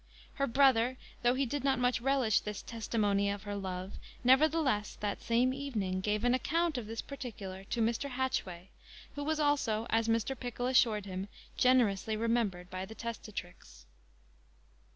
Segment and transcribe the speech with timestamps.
[0.33, 5.21] Her brother, though he did not much relish this testimony of her love, nevertheless that
[5.21, 8.09] same evening gave an account of this particular to Mr.
[8.09, 8.69] Hatchway,
[9.13, 10.35] who was also, as Mr.
[10.35, 13.85] Pickle assured him, generously remembered by the testatrix.